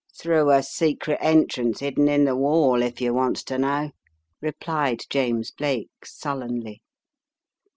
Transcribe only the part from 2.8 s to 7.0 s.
if yer wants ter know!" replied James Blake, sullenly.